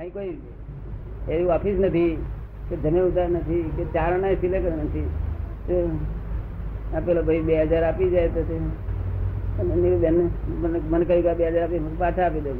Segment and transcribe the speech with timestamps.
[0.00, 0.36] અહીં કોઈ
[1.28, 2.12] એવી ઓફિસ નથી,
[2.68, 2.74] કે
[3.08, 5.08] ઉધાર નથી, કે ચારણા સિલેક્ટ નથી.
[6.94, 8.42] આ પેલો ભાઈ બે હજાર આપી જાય તો
[9.80, 10.16] નીરુબેન
[10.90, 12.52] મને કહ્યું કે બે હજાર આપી પાછા આપી દો.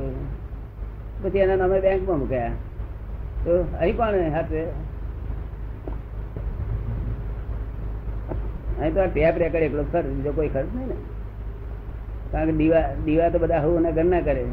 [1.22, 2.54] પછી એના નામે બેંકમાં મૂક્યા.
[3.45, 4.63] તો અહીં કોણ હાથે?
[8.81, 10.97] અહીં તો આ ટેપ રેકર્ડ એકલો ખર્ચ બીજો કોઈ ખર્ચ નહીં ને.
[12.33, 14.45] કારણ કે દીવા દીવા તો બધા હું ઘર ના કરે.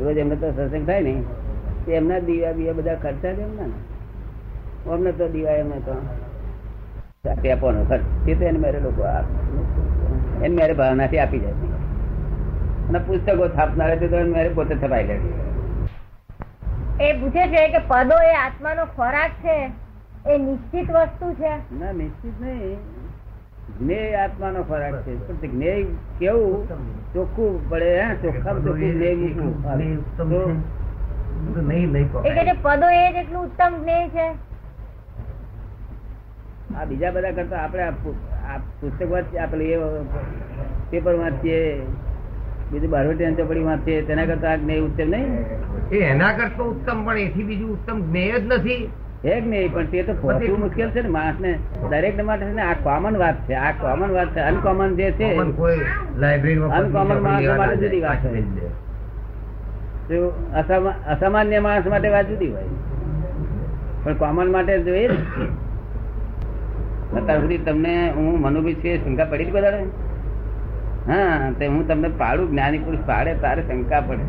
[0.00, 1.22] રોજ એમને તો સત્સંગ થાય ને તે
[1.92, 4.90] એમના દીવા બીવા બધા ખર્ચા છે એમના ને?
[4.90, 5.92] અમને તો દીવા એમને તો
[7.30, 8.28] આ ટેપોનો ખર્ચ.
[8.28, 11.52] એ તો એને મારે લોકો આપ- એને મારે ભાવનાથી આપી જાય.
[12.88, 15.18] અને પુસ્તકો છાપનારે તે તો એને મારે પોતે છપાઈ લે.
[17.00, 19.70] એ પૂછે છે કે પદો એ આત્માનો ખોરાક છે?
[20.26, 21.56] એ નિશ્ચિત વસ્તુ છે?
[21.80, 22.76] ના નિશ્ચિત નહીં.
[23.80, 25.42] જ્ઞેય આત્માનો ખોરાક છે.
[25.42, 25.86] પણ જ્ઞેય
[26.18, 26.68] કેવું?
[27.14, 30.77] ચોખ્ખું પડે ચોખ્ખું જ્ઞેય મૂકવું.
[32.24, 34.26] એ કે પદો એ જ એટલું ઉત્તમ જ્ઞેય છે.
[36.76, 39.78] આ બીજા બધા કરતા આપણે આ પુસ્તક વાંચીએ આપણે એ
[40.90, 41.60] પેપર વાંચીએ
[42.70, 45.30] બીજું બારવટી ચોપડી વાંચીએ તેના કરતા આ જ્ઞેય ઉત્તમ નહીં?
[45.90, 48.90] એ એના કરતો ઉત્તમ પણ એથી બીજું ઉત્તમ જ્ઞેય જ નથી.
[49.24, 51.52] એક નહીં પણ તે તો પહોંચવું મુશ્કેલ છે ને
[51.90, 55.08] દરેક ને માટે છે ને આ કોમન વાત છે આ કોમન વાત છે અનકોમન જે
[55.12, 55.80] છે અનકોમન કોઈ
[56.16, 58.42] લાઇબ્રેરીમાં Uncommon માણસો માટે જુદી વાત છે.
[60.10, 62.68] અસામાન્ય માણસ માટે વાત જુદી હોય.
[64.04, 65.08] પણ કોમન માટે જોઈએ
[67.16, 69.70] અત્યાર સુધી તમને હું મનોભી છે શંકા પડી બધા
[71.08, 74.24] હા, તે હું તમને પાડું, જ્ઞાની પુરુષ પાડે, તારે શંકા પડે.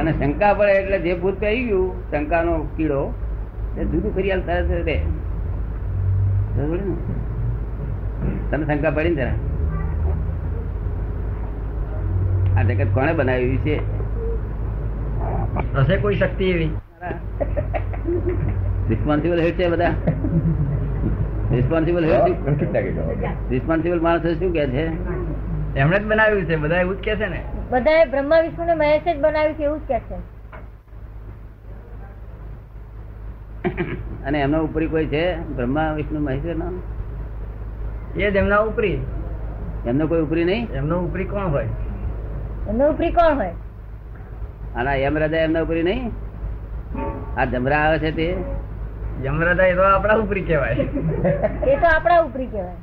[0.00, 3.14] અને શંકા પડે એટલે જે ભૂત કહી ગયું, શંકાનો કીડો,
[3.78, 4.96] એ જુદું કરી હાલ તરત રે?
[8.50, 9.36] તને શંકા પડી ને જરા?
[12.56, 14.05] આ જગત કોણે બનાવ્યું છે?
[15.56, 16.70] હશે કોઈ શક્તિ એવી?
[18.88, 19.92] રિસ્પોન્સિબલ હેડ છે બધા?
[21.50, 22.34] રિસ્પોન્સિબલ હેડ
[23.50, 24.86] રિસ્પોન્સિબલ માણસ શું કે છે?
[25.78, 27.42] એમણે જ બનાવ્યું છે બધા એવું જ કે છે ને?
[27.70, 30.14] બધાએ બ્રહ્મા વિષ્ણુ ને મહેશ જ બનાવ્યું છે એવું જ કે છે.
[34.26, 35.40] અને એમના ઉપરી કોઈ છે?
[35.40, 36.80] બ્રહ્મા વિષ્ણુ મહેશ નામ
[38.16, 38.98] એ જ એમના ઉપરી.
[39.86, 40.68] એમનો કોઈ ઉપરી નહીં?
[40.72, 41.68] એમનો ઉપરી કોણ હોય?
[42.68, 43.52] એમનો ઉપરી કોણ હોય?
[44.76, 46.10] આના યમ રાજા એમના ઉપરી નહીં?
[47.36, 48.36] આ જમરા આવે છે તે?
[49.24, 50.74] યમરાજા એ તો આપણા ઉપરી કહેવાય.
[51.66, 52.74] એ તો આપણા ઉપરી કહેવાય.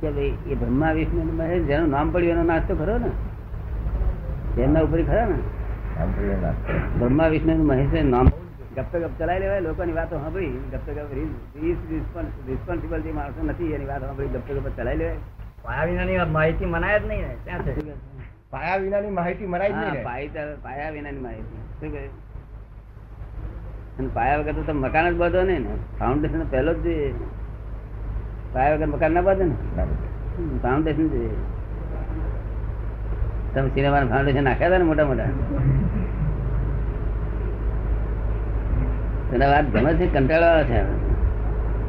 [0.00, 3.10] કે ભાઈ એ બ્રહ્મા વિષ્ણુ મહેશ જેનું નામ પડ્યું એનો નાસ્તો ખરો ને?
[4.62, 5.38] એમના ઉપરી ખરા ને?
[6.98, 8.28] બ્રહ્મા વિષ્ણુ મહેશ નામ
[8.76, 10.50] ગપ્પે ગપ ચલાવી લેવાય લોકોની વાતો સાંભળી.
[10.72, 11.12] ગપ્પે ગપ
[12.48, 14.28] રિસ્પોન્સિબિલિટી માણસો નથી એની વાત સાંભળી.
[14.28, 16.24] ગપ્પે ગપ ચલાવી લેવાય.
[16.24, 17.36] માહિતી મનાય જ નહીં ને.
[17.44, 18.09] ત્યાં છે?
[18.52, 21.60] પાયા વિનાની માહિતી મરાય જ નહીં પાયા પાયા વિનાની માહિતી.
[21.80, 22.02] શું કહે
[23.98, 25.76] અને પાયા વગર તો મકાન જ બાંધો નહીં ને.
[26.00, 27.10] ફાઉન્ડેશન પહેલો જ જોઈએ.
[28.54, 29.56] પાયા વગર મકાન ના બાંધો ને?
[30.62, 31.38] ફાઉન્ડેશન જોઈએ.
[33.54, 35.30] તમે સિનેમા ફાઉન્ડેશન નાખ્યા હતા ને મોટા મોટા?
[39.32, 40.06] તને વાત ગમે છે?
[40.14, 40.80] કંટાળો આવે છે.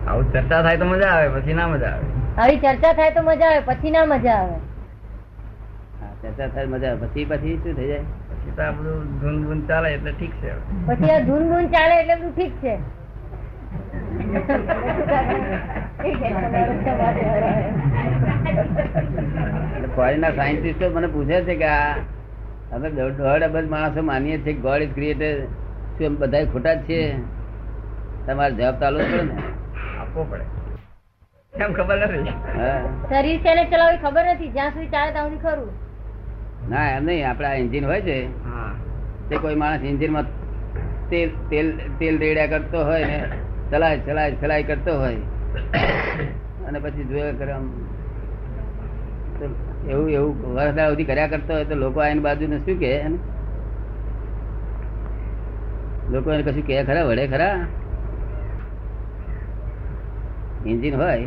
[0.07, 2.05] આવું ચર્ચા થાય તો મજા આવે પછી ના મજા આવે.
[2.41, 4.57] આવી ચર્ચા થાય તો મજા આવે પછી ના મજા આવે.
[6.22, 8.04] ચર્ચા થાય મજા પછી પછી શું થઈ જાય?
[8.32, 10.52] પછી તો આપણું ધૂન ચાલે એટલે ઠીક છે.
[10.88, 12.74] પછી આ ધૂન ધૂન ચાલે એટલે બધું ઠીક છે.
[19.96, 21.96] ફોરેનના સાયન્ટિસ્ટો મને પૂછે છે કે આ
[22.72, 25.40] અમે દોઢ અબજ માણસો માનીએ છીએ કે ગોડ ઇઝ ક્રિએટેડ
[25.96, 27.00] શું એમ બધા ખોટા જ છે
[28.26, 29.36] તમારે જવાબ આલવો પડે ને.
[30.00, 30.46] આપવો પડે.
[31.53, 32.36] એમ ખબર નથી?
[32.58, 32.82] હા.
[33.09, 34.52] શરીર તેને ચલાવી ખબર નથી.
[34.58, 35.70] જ્યાં સુધી ચાલે ત્યાં સુધી ખરું.
[36.69, 38.27] ના એમ નહીં આપડા એન્જિન હોય છે.
[39.29, 40.25] તે કોઈ માણસ એન્જિનમાં
[41.09, 43.23] તેલ તેલ તેલ રેડ્યા કરતો હોય ને
[43.72, 45.16] ચલાય ચલાય ચલાય કરતો હોય.
[46.67, 47.69] અને પછી જોયા કરે આમ
[49.89, 53.05] એવું એવું વર્ષદા સુધી કર્યા કરતો હોય તો લોકો આની બાજુને શું કે?
[56.11, 57.66] લોકો એને કશું કે ખરા વડે ખરા?
[60.66, 61.25] એન્જિન હોય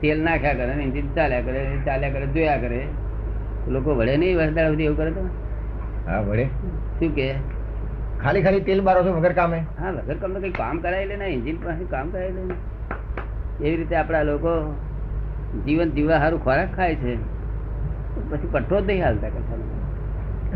[0.00, 2.86] તેલ નાખ્યા કરે એન્જિન ચાલ્યા કરે ચાલ્યા કરે જોયા કરે.
[3.66, 5.22] લોકો વડે નહીં વરદાળ સુધી એવું કરે તો?
[6.06, 6.44] હા વળે
[6.98, 7.28] શું કે?
[8.22, 9.58] ખાલી ખાલી તેલ બારો છો વગર કામે?
[9.78, 12.42] હા વગર કામ કઈ કામ કરાયેલે ના એન્જિન પાસે કામ કરાયેલે
[13.60, 14.52] એવી રીતે આપણા લોકો
[15.66, 17.12] જીવન જીવવા સારું ખોરાક ખાય છે.
[18.30, 19.58] પછી પટ્ટો જ નહીં હાલતા કરતા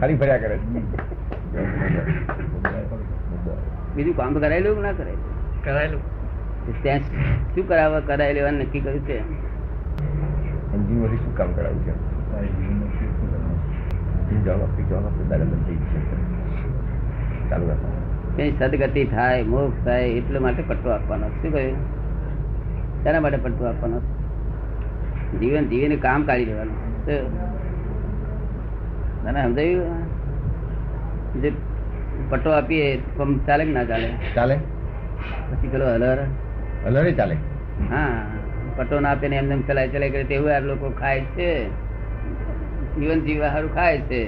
[0.01, 0.57] ખાલી ફર્યા કરે.
[3.97, 5.37] બીજું કામ કરાયેલું કે ના કરાયેલું?
[5.65, 6.03] કરાયેલું.
[6.83, 7.03] ત્યાં
[7.55, 9.19] શું કરાવવા કરાવી લેવાનું નક્કી કર્યું છે?
[10.75, 11.93] એન્જિન શું કામ કરાવ્યું છે?
[14.31, 16.21] થઈ ગયું
[17.51, 17.89] ચાલુ રાખો
[18.37, 21.79] કઈ સદગતિ થાય મોક્ષ થાય એટલે માટે પટ્ટો આપવાનો શું કહ્યું
[23.05, 23.99] તેના માટે પટ્ટો આપવાનો
[25.41, 26.79] જીવન જીવીને કામ કાઢી દેવાનું
[29.23, 29.99] તને સમજાયું
[31.37, 31.51] જે
[32.31, 32.87] પટ્ટો આપીએ
[33.17, 34.57] પમ ચાલે કે ના ચાલે ચાલે
[35.51, 36.21] પછી પેલો હલર
[36.87, 37.37] હલરે ચાલે
[37.91, 38.09] હા
[38.77, 41.49] પટ્ટો ના આપે ને એમને એમ ચલાય ચલાય કરે તેવું આ લોકો ખાય છે
[43.01, 44.23] જીવન જીવવા સારું ખાય છે.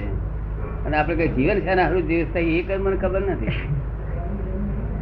[0.85, 3.47] અને આપણે કઈ જીવન છે સારું જીવ થાય એ કઈ મને ખબર નથી.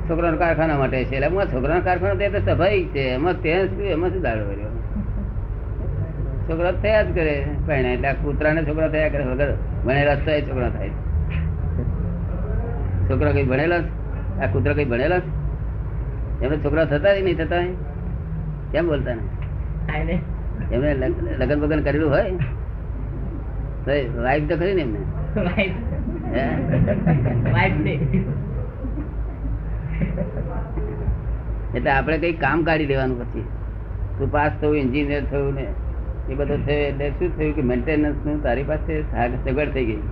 [0.09, 1.15] છોકરાનો કારખાના માટે છે.
[1.15, 2.99] એટલે એમાં છોકરાનો કારખાના તે તો સ્વાભાવિક છે.
[2.99, 4.71] એમાં ત્યાં શું એમાં શું દાડો કર્યો?
[6.49, 7.45] છોકરા થયા જ કરે.
[7.67, 9.23] પણ એટલે કૂતરાને છોકરા થયા કરે.
[9.23, 9.53] વગર
[9.85, 10.89] ભણેલા થાય છોકરા થાય.
[13.09, 13.77] છોકરા કઈ ભણેલા
[14.43, 15.21] આ કૂતરા કઈ ભણેલા
[16.41, 17.61] એમને છોકરા થતા નહીં થતા
[18.71, 20.19] કેમ બોલતા ને.
[20.71, 22.33] એમને લગ્ન લગન બગન કરેલું હોય?
[23.87, 24.99] વાઈફ તો ખરી ને એમને?
[31.75, 33.45] એટલે આપણે કઈ કામ કાઢી દેવાનું પછી?
[34.17, 35.65] તું પાસ થયું એન્જિનિયર થયું ને
[36.29, 38.93] એ બધું થયું એટલે શું થયું કે મેન્ટેનન્સનું તારી પાસે
[39.45, 40.03] સગવડ થઈ ગઈ.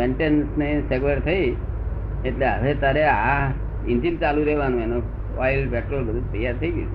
[0.00, 1.46] મેન્ટેનન્સ ને સગવડ થઈ
[2.24, 3.40] એટલે હવે તારે આ
[3.94, 4.98] એન્જિન ચાલુ રહેવાનું એનો
[5.46, 6.92] ઓઇલ પેટ્રોલ બધું તૈયાર થઈ ગયું.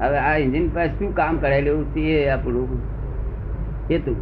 [0.00, 2.80] હવે આ એન્જિન પાસે શું કામ કરાયેલું છે આપણું
[3.90, 4.14] હેતુ.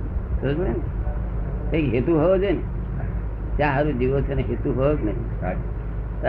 [1.75, 2.61] હેતુ હોવો જોઈએ ને?
[3.56, 5.17] ત્યાં સારું જીવો છે ને હેતુ હોવો જ નહીં.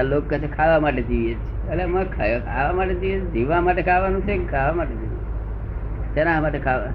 [0.04, 1.72] લોકો કહે ખાવા માટે જીવીએ છીએ.
[1.72, 6.42] એટલે અમે ખાયો ખાવા માટે જીવીએ જીવવા માટે ખાવાનું છે કે ખાવા માટે જીવીએ તેના
[6.42, 6.86] માટે ખાવા?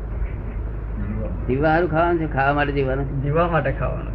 [1.49, 3.23] જીવવા સારું ખાવાનું છે ખાવા માટે જીવવાનું છે?
[3.23, 4.11] જીવવા માટે ખાવાનું.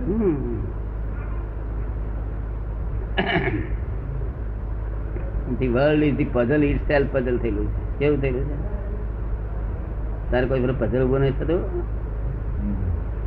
[5.60, 8.00] The world is the puzzle puzzle self puzzle થયેલું છે.
[8.00, 8.56] કેવું થયેલું છે?
[10.32, 12.05] તારે કોઈ પેલો puzzle ઊભો નહીં થતું?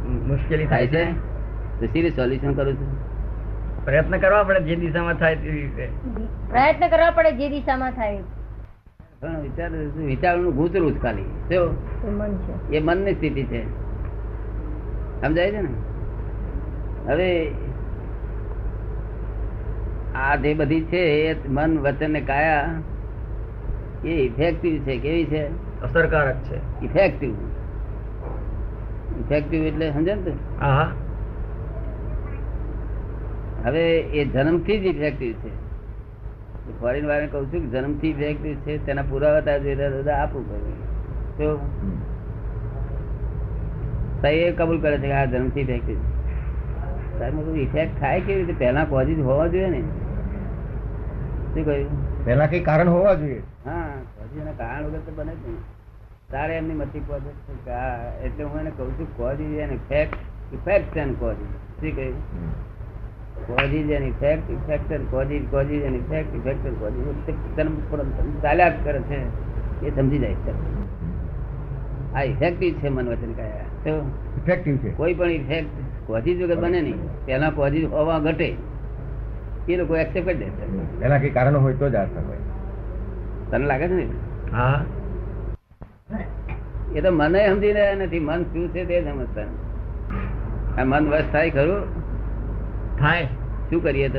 [0.08, 1.04] મુશ્કેલી થાય છે?
[1.80, 3.08] તો સીરી સોલ્યુશન કરું છું?
[3.84, 5.88] પ્રયત્ન કરવા પડે જે દિશામાં થાય તે રીતે.
[6.50, 8.22] પ્રયત્ન કરવા પડે જે દિશામાં થાય.
[9.20, 11.22] પણ વિચાર વિચારનું ગૂંચરું જ ખાલી.
[11.22, 11.76] શું?
[12.06, 12.76] એ મન છે.
[12.76, 13.62] એ મનની સ્થિતિ છે.
[15.20, 15.68] સમજાય છે ને?
[17.12, 17.52] હવે
[20.14, 22.70] આ જે બધી છે એ મન વચન ને કાયા
[24.04, 25.46] એ ઇફેક્ટિવ છે કેવી છે?
[25.82, 26.84] અસરકારક છે.
[26.84, 27.34] ઇફેક્ટિવ
[29.20, 30.34] ઇફેક્ટિવ એટલે સમજે ને તું?
[30.60, 30.92] હા હા
[33.64, 35.50] હવે એ જન્મથી જ ઇફેક્ટિવ છે.
[36.80, 40.72] ફોરેન વાળાને કહું છું કે જન્મથી ઇફેક્ટિવ છે તેના પુરાવા તારે તો આપવું પડે.
[41.38, 41.60] તો.
[44.28, 45.96] એ કબૂલ કરે છે કે આ જન્મથી ઇફેક્ટિવ
[47.18, 48.58] સાહેબ મેં કીધું ઇફેક્ટ થાય કેવી રીતે?
[48.58, 49.82] પહેલા કોઝિસ હોવા જોઈએ ને.
[51.54, 52.24] શું કહ્યું?
[52.24, 53.42] પહેલા કઈ કારણ હોવા જોઈએ.
[53.64, 55.77] હા કોઝિસ એના કારણ વગર તો બને જ નહીં.
[56.32, 57.70] તારે એમની મતી કહો છે
[58.24, 60.14] એટલે હું એને કહું છું causes and effect
[60.54, 62.14] effect and causes શું કહ્યું?
[63.46, 69.00] Causes and effect effect and causes causes and effect effect and causes ચાલ્યા જ કરે
[69.00, 69.20] છે.
[69.86, 70.52] એ સમજી જાય છે.
[72.14, 73.90] આ ઇફેક્ટિવ છે મન વચન કયા તો
[74.36, 74.90] ઇફેક્ટિવ છે.
[74.90, 75.68] કોઈ પણ ઇફેક્ટ
[76.06, 77.26] કોઝિઝ વગર બને નહીં.
[77.26, 78.56] પહેલા કોઝિઝ હોવા ઘટે.
[79.68, 81.00] એ લોકો એક્સેપ્ટ કરી છે.
[81.00, 82.36] પહેલા કઈ કારણ હોય તો જ આ હોય
[83.50, 84.06] તને લાગે છે ને?
[84.52, 84.84] હા.
[86.96, 88.18] એ તો મને સમજી રહ્યા નથી.
[88.18, 89.42] મન શું છે તે સમજતા
[90.78, 91.82] આ મન વશ થાય ખરું?
[92.98, 93.24] થાય.
[93.70, 94.18] શું કરીએ તો?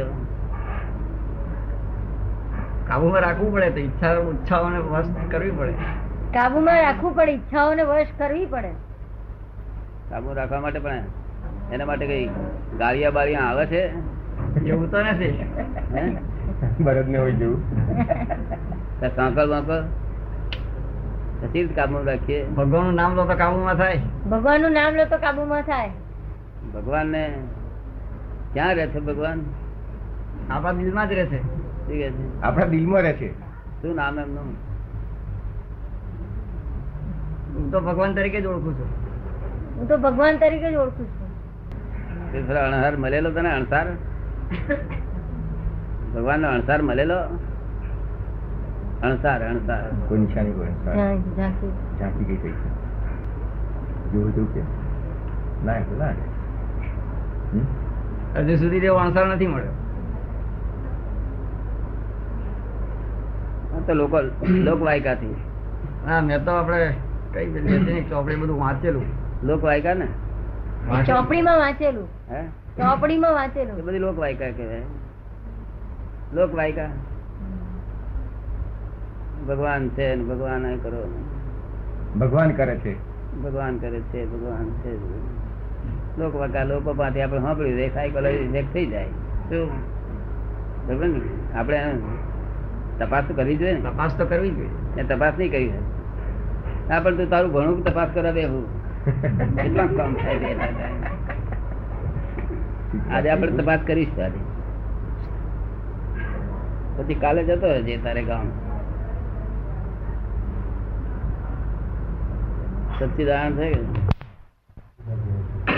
[2.88, 5.74] કાબુમાં રાખવું પડે તો ઈચ્છા ઈચ્છાઓને વશ કરવી પડે.
[6.34, 8.72] કાબુમાં રાખવું પડે ઈચ્છાઓને વશ કરવી પડે.
[10.10, 11.04] કાબુ રાખવા માટે પણ
[11.74, 12.30] એના માટે કઈ
[12.80, 13.84] ગાળિયા બાળિયા આવે છે?
[14.66, 15.48] એવું તો નથી?
[16.80, 17.62] બરદ ને હોય જેવું.
[19.00, 19.84] ત્યાં સાંકળ
[21.44, 22.46] વાંકળ કાબુ રાખીએ.
[22.46, 24.00] ભગવાનનું નામ લો તો કાબુમાં થાય.
[24.32, 25.92] ભગવાનનું નામ લો તો કાબુમાં થાય.
[26.74, 27.34] ભગવાન ને
[28.54, 29.42] ક્યાં રહે છે ભગવાન?
[30.50, 32.42] આપણા દિલમાં જ રહેશે છે.
[32.42, 33.34] આપણા દિલમાં રહે છે.
[33.82, 34.56] શું નામ એમનું?
[37.56, 38.88] હું તો ભગવાન તરીકે જ ઓળખું છું.
[39.80, 42.48] હું તો ભગવાન તરીકે જ ઓળખું છું.
[42.48, 43.88] અણસાર મળેલો તને અણસાર?
[46.16, 47.49] ભગવાન નો અણસાર મળેલો?
[49.04, 49.92] અણસાર અણસાર.
[50.10, 51.72] કોઈ નિશાની કોઈ ઝાંકી, ઝાંકી.
[52.00, 52.70] ઝાંકી ગઈ થઈ છે?
[54.12, 54.62] જેવું કે.
[55.66, 56.10] ના એ ના
[58.40, 59.72] હજુ સુધી તેવો અણસાર નથી મળ્યો.
[63.76, 65.36] આ તો લોકો લોકવાયકાથી.
[66.08, 66.94] હા મેં તો આપણે
[67.34, 69.04] કઈ પેલી ચોપડી બધું વાંચેલું.
[69.44, 70.08] લોકવાયકા ને?
[71.06, 72.08] ચોપડીમાં વાંચેલું.
[72.32, 72.42] હે?
[72.78, 73.86] ચોપડીમાં વાંચેલું.
[73.86, 74.82] બધી લોકવાયકા કહેવાય.
[76.34, 76.88] લોકવાયકા.
[79.48, 81.04] ભગવાન છે ભગવાન કરો.
[82.20, 82.94] ભગવાન કરે છે.
[83.44, 84.92] ભગવાન કરે છે ભગવાન છે.
[86.20, 89.06] લોકો પાસે આપણે સાંભળ્યું છે સાયકોલોજી ઇફેક્ટ થઈ જાય.
[89.50, 89.70] શું
[90.88, 91.22] બરાબર ને
[91.56, 91.80] આપણે
[93.00, 93.82] તપાસ તો કરવી જોઈએ ને.
[93.82, 95.04] તપાસ તો કરવી જોઈએ.
[95.04, 95.70] તપાસ નહીં કરી
[96.90, 98.66] હા પણ તું તારું ઘણું તપાસ કરવા બેહું.
[99.56, 100.56] કેટલા કામ થાય.
[103.12, 104.40] આજે આપણે તપાસ કરીશું આજે.
[106.98, 108.48] પછી કાલે જતો રહેજે તારે ગામ.
[113.00, 114.10] સચ્ચિદાનંદ થઈ ગયું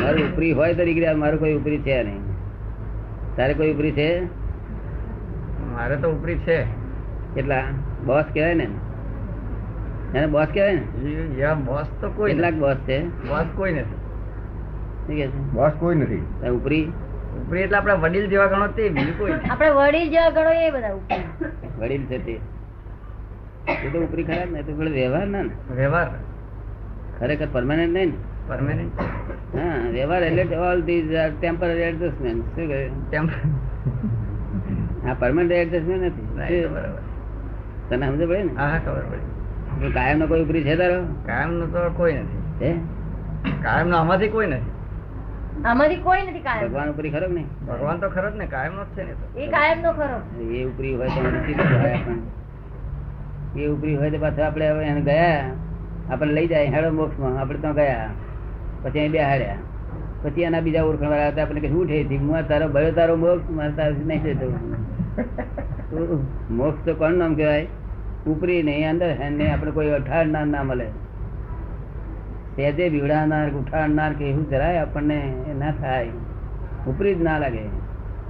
[0.04, 2.22] મારું ઉપરી હોય તો નીકળ્યા મારું કોઈ ઉપરી છે નહીં.
[3.36, 4.24] તારે કોઈ ઉપરી છે?
[5.74, 6.63] મારે તો ઉપરી છે.
[7.36, 7.63] કેટલા?
[8.06, 8.68] બોસ કહેવાય ને?
[10.16, 11.54] એને બોસ કહેવાય ને?
[11.54, 12.60] બોસ તો કોઈ કેટલાક નથી.
[12.60, 12.98] બોસ છે?
[13.04, 14.00] બોસ કોઈ નથી.
[15.06, 15.38] શું કે છે?
[15.38, 16.50] બોસ કોઈ નથી.
[16.50, 16.92] ઉપરી?
[17.46, 20.94] ઉપરી એટલે આપણા વડીલ જેવા ગણો તે બીજું કોઈ આપણે વડીલ જેવા ગણો એ બધા
[20.94, 21.22] ઉપર.
[21.80, 22.40] વડીલ છે તે.
[23.72, 25.75] એ તો ઉપરી ને તો પેલો વ્યવહાર ના ને.
[25.75, 26.10] વ્યવહાર.
[27.22, 28.12] ખરેખર પરમાનન્ટ નહીં
[28.48, 29.01] પરમેનન્ટ
[29.54, 32.80] ને હા વ્યવહાર એટલે ઓલ ધીઝ ટેમ્પરરી એડજસ્ટમેન્ટ શું કહે?
[33.08, 33.51] ટેમ્પરરી
[35.06, 36.62] હા પરમાનન્ટ એડજસ્ટમેન્ટ નથી.
[36.68, 37.01] બરાબર.
[37.90, 38.54] તને સમજ પડે ને?
[38.56, 39.94] હા હા ખબર પડી.
[39.94, 41.00] કાયમ નો કોઈ ઉપરી છે તારો?
[41.25, 42.42] કાયમ નો તો કોઈ નથી.
[42.62, 42.72] હે?
[43.63, 44.66] કાયમ નો આમાંથી કોઈ નથી.
[45.66, 46.66] આમાંથી કોઈ નથી કાયમ.
[46.66, 47.50] ભગવાન ઉપરી ખરો ને નહીં?
[47.68, 50.18] ભગવાન તો ખરો જ ને કાયમ નો જ છે ને એ કાયમ નો ખરો.
[50.54, 51.22] એ ઉપરી હોય તો.
[53.56, 55.42] એ ઉપરી હોય તો પાછા આપણે હવે એને ગયા
[56.12, 57.39] આપણને લઈ જાય હેડો મોક્ષમાં.
[57.39, 58.10] આપણે તો ગયા.
[58.84, 59.56] પછી અહીં બેહાડ્યા.
[60.24, 63.72] પછી એના બીજા ઓળખણ વાળા હતા આપણે શું થઈ હું તારો ભયો તારો મોક્ષ મારે
[63.72, 64.48] તારો નહીં જતો.
[66.60, 67.68] મોક્ષ તો કોણ નામ કહેવાય?
[68.27, 69.53] ઉપરી નહીં અંદર હેન નહીં.
[69.53, 70.88] આપણે કોઈ અઠાડનાર ના મળે.
[72.56, 76.08] સહેજે બીવડાનાર ઉઠાડનાર કે એવું જરાય આપણને ના થાય.
[76.88, 77.63] ઉપરી જ ના લાગે.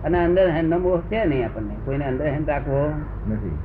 [0.03, 1.75] અને અંદર હેન્ડ નો મોહ છે નહીં આપણને.
[1.85, 2.93] કોઈને અંદર હેન્ડ રાખવો
[3.29, 3.57] નથી.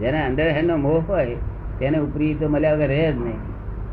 [0.00, 1.36] જેને અંદર હેન્ડ નો મોહ હોય
[1.78, 3.38] તેને ઉપરી તો મળ્યા વગર રહે જ નહીં.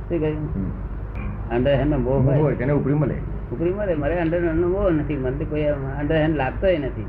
[0.10, 0.50] શું કહ્યું?
[0.56, 1.56] હમ.
[1.56, 3.16] અંડર હેન્ડ નો મોહ હોય તેને ઉપરી મળે
[3.54, 7.06] ઉપરી મળે મારે અંડર હેન્ડ નો મોહ નથી મને કોઈ અંડર હેન્ડ લાગતોય નથી.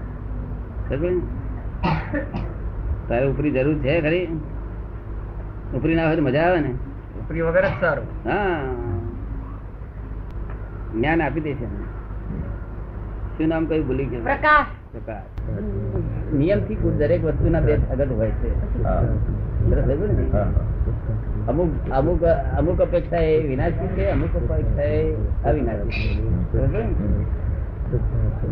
[3.09, 4.27] તારે ઉપરી જરૂર છે ખરી?
[5.75, 6.71] ઉપરી ના હોય તો મજા આવે ને.
[7.21, 8.31] ઉપરી વગર જ સારું.
[8.31, 8.61] હા.
[10.95, 11.67] જ્ઞાન આપી દે છે
[13.39, 14.25] શું નામ કયું ભૂલી ગયું.
[14.25, 14.67] પ્રકાશ.
[16.35, 18.51] નિયમથી દરેક વસ્તુના બે પ્રગટ હોય છે?
[21.49, 22.25] અમુક અમુક
[22.59, 26.21] અમુક અપેક્ષા એ વિનાશી છે અમુક અપેક્ષા એ અવિનાશી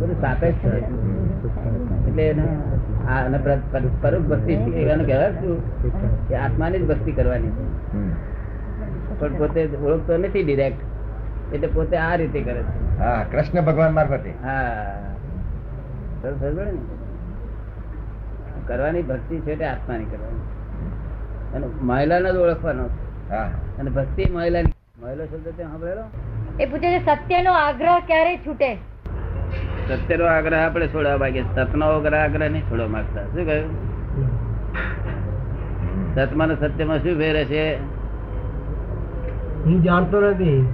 [0.01, 0.79] બધું સાપેક્ષ છે.
[2.09, 2.43] એટલે એને
[4.19, 5.31] ભક્તિ કહેવાય
[6.29, 7.65] કે આત્માની જ ભક્તિ કરવાની છે.
[9.21, 12.99] પણ પોતે ઓળખતો નથી ડિરેક્ટ એટલે પોતે આ રીતે કરે છે.
[12.99, 14.31] હા કૃષ્ણ ભગવાન મારફતે.
[14.43, 15.14] હા?
[18.67, 20.41] કરવાની ભક્તિ છે તે આત્માની કરવાની.
[21.55, 22.85] અને મહિલાને જ ઓળખવાનો.
[23.79, 24.73] અને ભક્તિ મહિલાની.
[25.03, 26.03] મહિલા શબ્દ તે સાંભળેલો?
[26.61, 28.75] એ પૂછે છે સત્યનો આગ્રહ ક્યારે છૂટે?
[29.89, 33.23] સત્યનો આગ્રહ આપણે છોડવા માંગીએ સતનો આગ્રહ આગ્રહ નહીં છોડવા માંગતા.
[33.23, 33.95] શું કહ્યું?
[36.15, 37.77] સતમાં ને સત્યમાં શું ફેર છે
[39.65, 40.67] હું જાણતો નથી.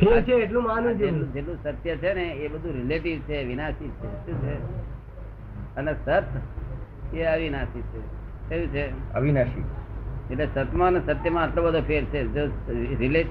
[0.00, 1.32] ફેર છે એટલું માનું છું.
[1.32, 4.26] જેટલું સત્ય છે ને એ બધું રિલેટિવ છે વિનાશી છે.
[4.26, 4.54] શું છે?
[5.76, 6.22] અને સત
[7.14, 8.00] એ અવિનાશી છે.
[8.48, 9.12] કેવું છે?
[9.12, 9.64] અવિનાશી.
[10.30, 12.26] એટલે સતમાં અને સત્યમાં આટલો બધો ફેર છે.
[12.26, 12.46] જો
[12.98, 13.26] રિલેટ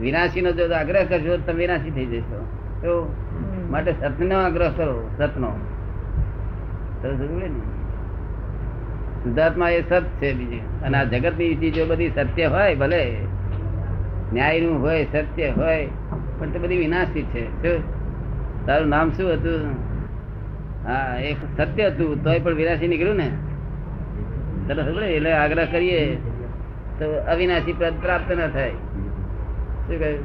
[0.00, 2.46] વિનાશી નો જો આગ્રહ કરશો તો તમે વિનાશી થઈ જશો.
[2.82, 3.16] તો
[3.70, 5.52] માટે સતનો આગ્રહ કરો સતનો.
[7.02, 7.48] સુધાર્થમાં
[9.24, 10.60] શુદ્ધાત્મા એ સત છે બીજી.
[10.84, 13.16] અને આ જગતની ચીજો બધી સત્ય હોય ભલે
[14.32, 15.86] ન્યાયનું હોય સત્ય હોય
[16.38, 17.44] પણ તે બધી વિનાશી છે.
[17.62, 17.82] શું?
[18.66, 19.60] તારું નામ શું હતું?
[20.86, 23.30] હા એ સત્ય હતું તોય પણ વિનાશી નીકળ્યું ને?
[24.66, 26.16] તને ખબર એટલે આગ્રહ કરીએ
[26.98, 28.70] તો અવિનાશી પદ પ્રાપ્ત ન થાય.
[29.86, 30.24] શું કહ્યું?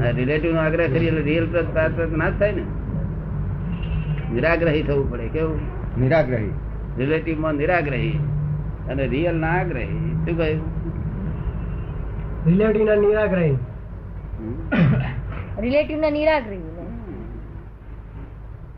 [0.00, 2.64] હા રિલેટિવ નો આગ્રહ કરીએ એટલે રિયલ પદ પ્રાપ્ત ના થાય ને?
[4.32, 5.60] નિરાગ્રહી થવું પડે કેવું?
[5.98, 6.52] નિરાગ્રહી.
[6.98, 8.16] રિલેટિવમાં નિરાગ્રહી
[8.90, 9.98] અને રિયલ ના આગ્રહી.
[10.24, 10.62] શું કહ્યું?
[12.46, 13.56] રિલેટિવ ના નિરાગ્રહી.
[15.60, 16.64] રિલેટિવ ના નિરાગ્રહી.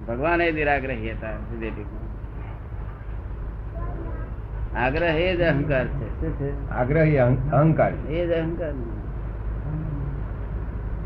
[0.08, 1.86] ભગવાન એ નિરાગ્રહી હતા રિલેટિવ
[4.76, 6.08] આગ્રહ એ જ અહંકાર છે.
[6.20, 6.48] શું છે?
[6.70, 8.74] આગ્રહી અહંકાર એ જ અહંકાર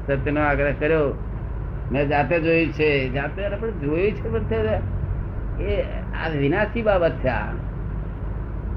[0.06, 1.06] સત્યનો આગ્રહ કર્યો.
[1.92, 2.90] મેં જાતે જોયું છે.
[3.08, 4.44] જાતે અરે પણ જોયું છે પણ
[5.60, 5.82] એ
[6.24, 7.52] આ વિનાશી બાબત છે આ.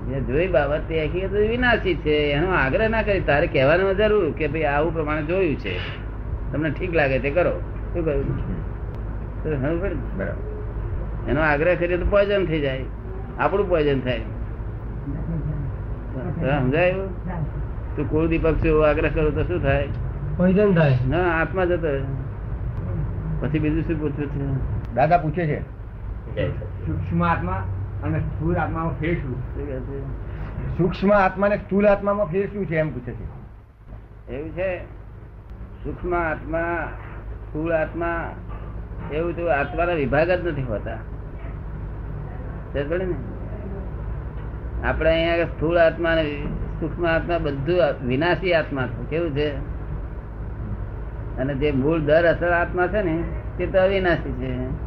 [0.07, 2.15] જે જોઈ બાબત એ હકીકત વિનાશી છે.
[2.31, 3.19] એનો આગ્રહ ના કરી.
[3.19, 5.77] તારે કહેવાનું જરૂર કે ભાઈ આવું પ્રમાણે જોયું છે.
[6.51, 7.59] તમને ઠીક લાગે તે કરો.
[7.93, 8.47] શું કહ્યું?
[9.43, 9.49] તો
[11.29, 12.81] એનો આગ્રહ કરીએ તો પોઈઝન થઈ જાય.
[13.39, 14.19] આપણું પોઈઝન થાય.
[16.59, 17.27] સમજાયું?
[17.95, 19.87] તું કુળ દીપક છે આગ્રહ કરો તો શું થાય?
[20.37, 20.97] પોઈઝન થાય.
[21.09, 21.87] ના આત્મા જતો
[23.41, 24.93] પછી બીજું શું પૂછવું છે?
[24.95, 25.77] દાદા પૂછે છે.
[26.35, 27.63] સૂક્ષ્મ આત્મા
[28.03, 30.01] અને સ્થૂળ આત્મામાં ફેર શું શું કહે છે?
[30.77, 33.37] સૂક્ષ્મ આત્મા ને સ્થૂળ આત્મામાં ફેર શું છે એમ પૂછે છે.
[34.33, 34.85] એવું છે?
[35.83, 36.87] સૂક્ષ્મ આત્મા
[37.47, 38.35] સ્થૂળ આત્મા
[39.13, 40.97] એવું તો આત્માના વિભાગ જ નથી હોતા.
[42.75, 43.15] ને?
[44.87, 46.43] આપણે અહીંયા સ્થૂળ આત્મા અને
[46.79, 49.09] સૂક્ષ્મ આત્મા બધું વિનાશી આત્મા છે.
[49.09, 49.55] કેવું છે?
[51.37, 53.23] અને જે મૂળ દર અસર આત્મા છે ને
[53.57, 54.86] તે તો અવિનાશી છે.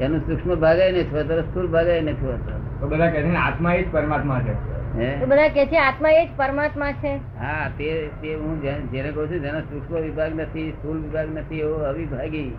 [0.00, 2.86] એનું સૂક્ષ્મ ભાગે નથી હોતો સ્થુલ ભાગે નથી હોતો તો.
[2.86, 5.24] બધા કહે છે આત્મા એ જ પરમાત્મા છે.
[5.24, 7.16] બધા કે છે આત્મા એ જ પરમાત્મા છે.
[7.16, 11.74] હા તે તે હું જેને કહું છું જેનો સૂક્ષ્મ વિભાગ નથી સ્થુલ વિભાગ નથી એવો
[11.74, 12.50] અવિભાગી.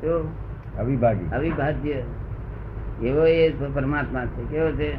[0.00, 0.34] તો?
[0.78, 1.34] અવિભાગી.
[1.34, 1.90] અવિભાજ્ય.
[3.02, 4.50] એવો એ પરમાત્મા છે.
[4.50, 4.94] કેવો છે?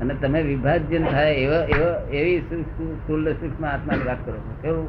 [0.00, 4.56] અને તમે વિભાજ્ય થાય એવો એવો એવી સ્થુલ સૂક્ષ્મ આત્માની વાત કરો છો.
[4.62, 4.88] કેવું?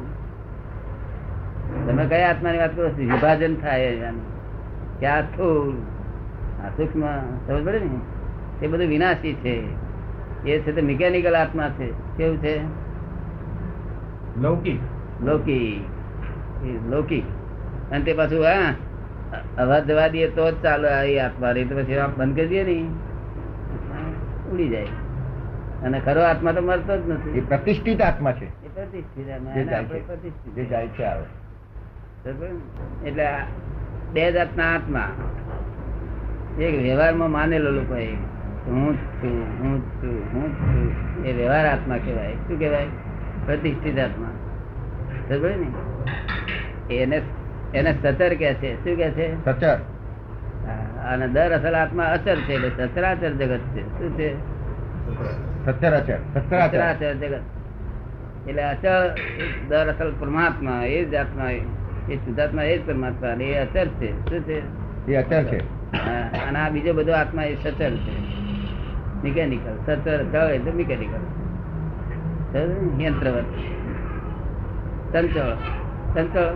[1.86, 2.96] તમે કયા આત્માની વાત કરો છો?
[2.96, 4.41] વિભાજન થાય એનું.
[5.02, 5.74] કે આ સ્થૂળ
[6.64, 7.00] આ સૂક્ષ્મ
[7.46, 8.64] સમજ પડે ને?
[8.64, 9.62] એ બધું વિનાશી છે.
[10.50, 12.16] એ છે તે મિકેનિકલ આત્મા છે.
[12.16, 12.60] કેવું છે?
[14.40, 14.80] લૌકિક.
[15.22, 16.90] લૌકિક.
[16.90, 17.24] લૌકિક.
[17.90, 18.74] અને તે પાછું હા
[19.58, 21.50] અવાજ જવા દઈએ તો જ ચાલે એ આત્મા.
[21.50, 22.90] રહી તો પછી બંધ કરી દઈએ ને.
[24.52, 24.86] ઉડી જાય.
[25.82, 28.44] અને ખરો આત્મા તો મરતો જ એ નથી પ્રતિષ્ઠિત આત્મા છે.
[28.44, 31.24] એ પ્રતિષ્ઠિત પ્રતિષ્ઠિત જાય છે આવે.
[33.08, 33.26] એટલે
[34.12, 35.08] બે જાતના આત્મા.
[36.60, 37.94] એક વ્યવહારમાં માનેલો લોકો
[38.66, 41.24] હું છું હું છું હું છું.
[41.24, 42.32] એ વ્યવહાર આત્મા કહેવાય.
[42.32, 42.86] શું કહેવાય?
[43.46, 44.28] પ્રતિષ્ઠિત આત્મા.
[45.28, 46.94] બરાબર ને?
[46.94, 47.22] એને
[47.74, 48.84] એને સચર કે છે.
[48.84, 49.44] શું કે છે?
[49.44, 49.78] સચર.
[51.12, 53.98] અને દર અસલ આત્મા અચર છે એટલે સચરાચર જગત છે.
[53.98, 54.34] શું છે?
[55.64, 57.14] સચરાચર સચરાચર.
[57.14, 57.40] જગત.
[58.48, 59.08] એટલે અચળ
[59.68, 61.50] દર અસલ પરમાત્મા એ જ આત્મા
[62.08, 64.30] એ શુદ્ધાત્મા એ જ પરમાત્મા એ અચર છે.
[64.30, 64.58] શું છે?
[65.12, 65.58] એ અચર છે.
[66.46, 68.16] અને આ બીજો બધો આત્મા એ સચર છે.
[69.22, 71.22] મિકેનિકલ સચર ચળ એટલે મિકેનિકલ.
[73.02, 73.44] યંત્રવત.
[75.12, 75.54] ચંચળ.
[76.14, 76.54] ચંચળ?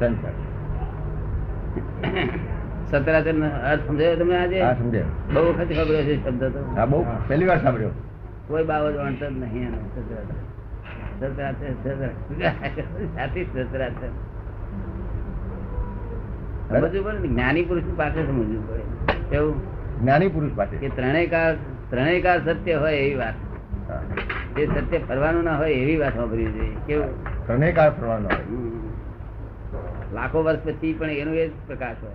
[0.00, 0.34] ચંચળ.
[2.86, 4.62] સતરાચર અર્થ સમજાયો તમે આજે?
[5.34, 6.74] બહુ વખત ખબર છે શબ્દ તો.
[6.76, 7.90] હા બહુ પહેલી વાર સાંભળ્યો.
[8.48, 10.38] કોઈ બાબત વાંચતો જ નહીં એનો સતરાચર.
[11.20, 13.04] સતરાચર સતરાચર.
[13.14, 14.10] સાથી જ સચરાચર
[16.80, 18.80] સમજવું પડે જ્ઞાની પુરુષ પાસે સમજવું પડે.
[19.30, 19.54] કેવું
[20.00, 20.76] જ્ઞાની પુરુષ પાસે.
[20.76, 21.56] કે ત્રણેય કાળ
[21.90, 23.34] ત્રણેય કાળ સત્ય હોય એવી વાત.
[24.56, 26.76] જે સત્ય ફરવાનું ના હોય એવી વાત સાંભળવી જોઈએ.
[26.86, 27.46] કેવું?
[27.46, 28.62] ત્રણેય કાળ ફરવાનું હોય.
[30.14, 32.14] લાખો વર્ષ પછી પણ એનો એ જ પ્રકાશ હોય?